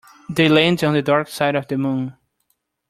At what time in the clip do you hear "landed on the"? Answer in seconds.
0.49-1.03